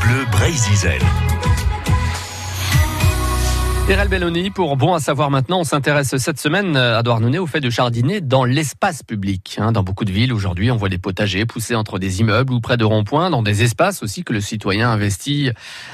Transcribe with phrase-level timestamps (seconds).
[0.00, 0.98] Bleu Brésil.
[3.88, 7.60] Erel Belloni, pour Bon à savoir maintenant, on s'intéresse cette semaine à Douarnenez au fait
[7.60, 9.56] de jardiner dans l'espace public.
[9.60, 9.72] Hein.
[9.72, 12.76] Dans beaucoup de villes aujourd'hui, on voit des potagers poussés entre des immeubles ou près
[12.76, 15.50] de ronds-points, dans des espaces aussi que le citoyen investit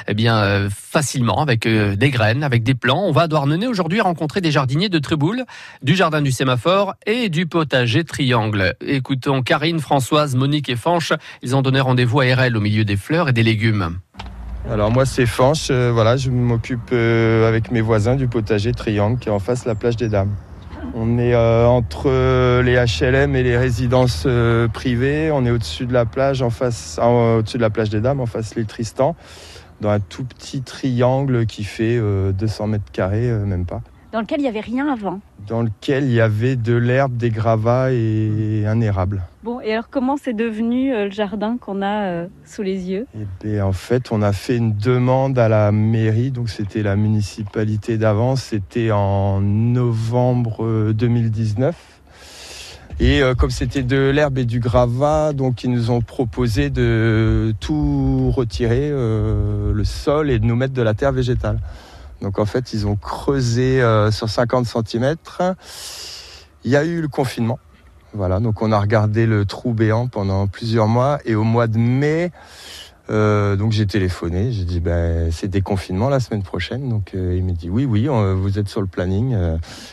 [0.07, 3.05] eh bien, euh, facilement avec euh, des graines, avec des plants.
[3.05, 5.45] On va à Douarnenez aujourd'hui rencontrer des jardiniers de Tréboul,
[5.83, 8.75] du jardin du sémaphore et du potager triangle.
[8.81, 11.15] Écoutons Karine, Françoise, Monique et Fanche.
[11.43, 13.99] Ils ont donné rendez-vous à Erel au milieu des fleurs et des légumes.
[14.67, 19.19] Alors moi c'est Fanche, euh, voilà, je m'occupe euh, avec mes voisins du potager Triangle
[19.19, 20.35] qui est en face de la plage des Dames.
[20.95, 22.11] On est euh, entre
[22.61, 24.27] les HLM et les résidences
[24.73, 25.31] privées.
[25.33, 28.27] On est au-dessus de la plage, en face, au-dessus de la plage des Dames, en
[28.27, 29.17] face l'île Tristan,
[29.81, 33.81] dans un tout petit triangle qui fait 200 mètres carrés, même pas
[34.13, 35.21] dans lequel il n'y avait rien avant.
[35.47, 39.23] Dans lequel il y avait de l'herbe, des gravats et un érable.
[39.43, 43.07] Bon, et alors comment c'est devenu euh, le jardin qu'on a euh, sous les yeux?
[43.15, 46.97] Eh bien, En fait, on a fait une demande à la mairie, donc c'était la
[46.97, 51.75] municipalité d'avant, c'était en novembre 2019.
[51.75, 51.85] Euh,
[53.01, 58.33] et comme c'était de l'herbe et du gravat, donc ils nous ont proposé de tout
[58.35, 61.61] retirer, le sol, et de nous mettre de la terre végétale.
[62.21, 65.17] Donc en fait, ils ont creusé euh, sur 50 cm.
[66.65, 67.59] Il y a eu le confinement.
[68.15, 71.19] Voilà, donc on a regardé le trou béant pendant plusieurs mois.
[71.25, 72.33] Et au mois de mai,
[73.11, 76.89] euh, donc j'ai téléphoné, j'ai dit ben c'est déconfinement la semaine prochaine.
[76.89, 79.37] Donc euh, il m'a dit oui oui vous êtes sur le planning.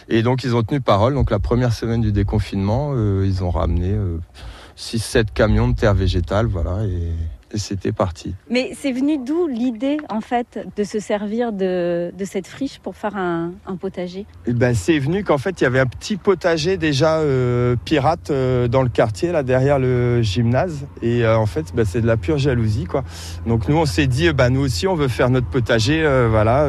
[0.08, 1.14] et donc ils ont tenu parole.
[1.14, 3.96] Donc la première semaine du déconfinement, ils ont ramené
[4.78, 6.84] 6-7 camions de terre végétale, voilà.
[6.86, 7.12] Et,
[7.54, 8.34] c'était parti.
[8.50, 13.16] Mais c'est venu d'où l'idée en fait de se servir de, cette friche pour faire
[13.16, 14.26] un, potager?
[14.48, 18.32] Eh ben, C'est venu qu'en fait il y avait un petit potager déjà euh, pirate
[18.32, 22.08] euh, dans le quartier là derrière le gymnase et euh, en fait ben, c'est de
[22.08, 23.04] la pure jalousie quoi.
[23.46, 26.68] Donc nous on s'est dit bah, nous aussi on veut faire notre potager voilà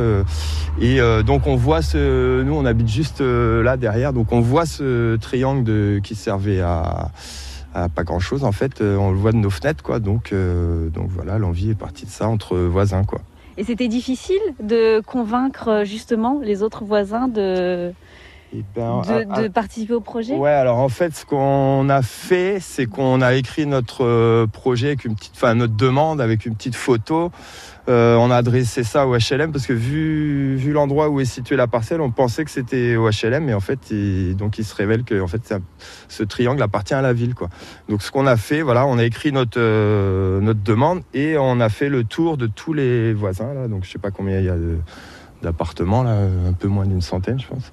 [0.80, 5.16] et donc on voit ce nous on habite juste là derrière donc on voit ce
[5.16, 7.10] triangle de, qui servait à
[7.94, 8.80] pas grand chose en fait.
[8.80, 9.98] Euh, on le voit de nos fenêtres quoi.
[9.98, 13.20] Donc, euh, donc voilà, l'envie est partie de ça entre voisins quoi.
[13.58, 17.92] Et c'était difficile de convaincre justement les autres voisins de,
[18.54, 19.02] eh ben,
[19.42, 23.34] de, participer au projet Ouais, alors en fait, ce qu'on a fait, c'est qu'on a
[23.34, 27.30] écrit notre euh, projet avec une petite, enfin notre demande avec une petite photo
[27.88, 31.54] euh, on a adressé ça au HLM parce que vu, vu l'endroit où est située
[31.54, 34.74] la parcelle, on pensait que c'était au HLM, mais en fait, il, donc il se
[34.74, 35.54] révèle que en fait,
[36.08, 37.34] ce triangle appartient à la ville.
[37.34, 37.48] Quoi.
[37.88, 41.60] Donc ce qu'on a fait, voilà, on a écrit notre, euh, notre demande et on
[41.60, 43.54] a fait le tour de tous les voisins.
[43.54, 44.56] Là, donc je sais pas combien il y a
[45.46, 47.70] d'appartements un peu moins d'une centaine, je pense.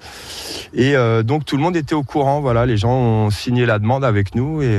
[0.72, 3.78] Et euh, donc tout le monde était au courant, voilà, les gens ont signé la
[3.78, 4.78] demande avec nous et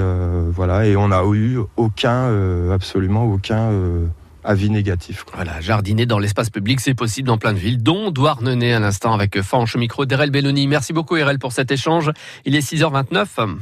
[0.50, 2.32] voilà, et on n'a eu aucun,
[2.72, 3.70] absolument aucun
[4.46, 5.26] avis négatif.
[5.34, 9.14] Voilà, jardiner dans l'espace public, c'est possible dans plein de villes, dont Douarnenez à l'instant
[9.14, 10.68] avec Fanche Micro d'Erel Belloni.
[10.68, 12.12] Merci beaucoup Erel pour cet échange.
[12.46, 13.58] Il est 6h29.